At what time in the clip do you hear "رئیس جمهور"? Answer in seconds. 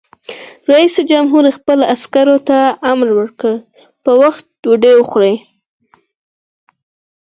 0.71-1.43